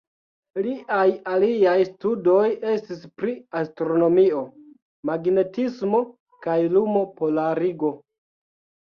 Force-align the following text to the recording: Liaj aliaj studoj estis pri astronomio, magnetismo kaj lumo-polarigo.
Liaj 0.65 1.07
aliaj 1.31 1.73
studoj 1.89 2.45
estis 2.75 3.03
pri 3.21 3.33
astronomio, 3.59 4.39
magnetismo 5.09 5.99
kaj 6.47 6.57
lumo-polarigo. 6.77 7.93